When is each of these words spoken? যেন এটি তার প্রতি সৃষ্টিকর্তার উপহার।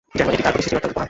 যেন 0.17 0.27
এটি 0.33 0.43
তার 0.45 0.53
প্রতি 0.53 0.61
সৃষ্টিকর্তার 0.63 0.91
উপহার। 0.91 0.99